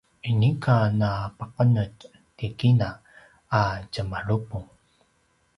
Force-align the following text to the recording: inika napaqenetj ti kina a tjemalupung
inika 0.29 0.75
napaqenetj 0.99 1.99
ti 2.37 2.47
kina 2.59 2.89
a 3.59 3.61
tjemalupung 3.91 4.69